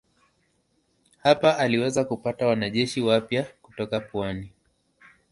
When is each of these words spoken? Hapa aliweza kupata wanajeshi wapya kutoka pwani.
Hapa 1.23 1.57
aliweza 1.57 2.03
kupata 2.03 2.47
wanajeshi 2.47 3.01
wapya 3.01 3.43
kutoka 3.61 3.99
pwani. 3.99 4.49